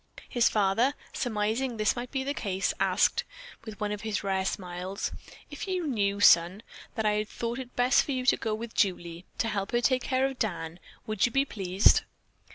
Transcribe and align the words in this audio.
His 0.27 0.49
father, 0.49 0.95
surmising 1.13 1.73
that 1.73 1.77
this 1.77 1.95
might 1.95 2.09
be 2.09 2.23
the 2.23 2.33
case, 2.33 2.73
asked, 2.79 3.23
with 3.65 3.79
one 3.79 3.91
of 3.91 4.01
his 4.01 4.23
rare 4.23 4.45
smiles: 4.45 5.11
"If 5.51 5.67
you 5.67 5.85
knew, 5.85 6.19
son, 6.19 6.63
that 6.95 7.05
I 7.05 7.23
thought 7.23 7.59
it 7.59 7.75
best 7.75 8.01
for 8.03 8.11
you 8.11 8.25
to 8.25 8.35
go 8.35 8.55
with 8.55 8.73
Julie, 8.73 9.25
to 9.37 9.47
help 9.47 9.73
her 9.73 9.79
take 9.81 10.01
care 10.01 10.25
of 10.25 10.39
Dan, 10.39 10.79
would 11.05 11.27
you 11.27 11.31
be 11.31 11.45
pleased?" 11.45 12.01